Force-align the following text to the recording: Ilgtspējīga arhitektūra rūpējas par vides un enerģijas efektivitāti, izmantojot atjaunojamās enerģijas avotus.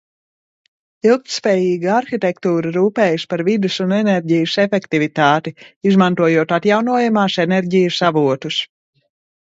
Ilgtspējīga 1.09 1.91
arhitektūra 1.95 2.71
rūpējas 2.79 3.27
par 3.33 3.43
vides 3.49 3.77
un 3.85 3.93
enerģijas 3.99 4.55
efektivitāti, 4.65 5.55
izmantojot 5.93 6.55
atjaunojamās 6.59 7.37
enerģijas 7.49 8.03
avotus. 8.13 8.59